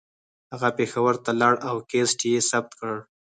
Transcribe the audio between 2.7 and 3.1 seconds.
کړه